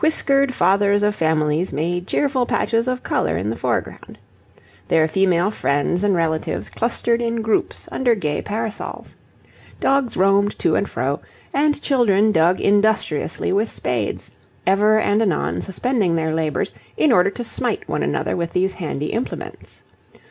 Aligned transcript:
Whiskered 0.00 0.54
fathers 0.54 1.02
of 1.02 1.14
families 1.14 1.70
made 1.70 2.06
cheerful 2.06 2.46
patches 2.46 2.88
of 2.88 3.02
colour 3.02 3.36
in 3.36 3.50
the 3.50 3.56
foreground. 3.56 4.16
Their 4.88 5.06
female 5.06 5.50
friends 5.50 6.02
and 6.02 6.14
relatives 6.14 6.70
clustered 6.70 7.20
in 7.20 7.42
groups 7.42 7.86
under 7.92 8.14
gay 8.14 8.40
parasols. 8.40 9.16
Dogs 9.78 10.16
roamed 10.16 10.58
to 10.60 10.76
and 10.76 10.88
fro, 10.88 11.20
and 11.52 11.82
children 11.82 12.32
dug 12.32 12.58
industriously 12.58 13.52
with 13.52 13.68
spades, 13.70 14.30
ever 14.66 14.98
and 14.98 15.20
anon 15.20 15.60
suspending 15.60 16.16
their 16.16 16.32
labours 16.34 16.72
in 16.96 17.12
order 17.12 17.28
to 17.32 17.44
smite 17.44 17.86
one 17.86 18.02
another 18.02 18.34
with 18.34 18.54
these 18.54 18.72
handy 18.72 19.08
implements. 19.12 19.82